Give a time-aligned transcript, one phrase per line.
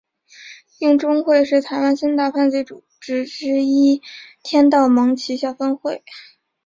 [0.79, 4.01] 鹰中会是台湾三大犯罪组织之一
[4.41, 6.03] 天道盟旗下分会。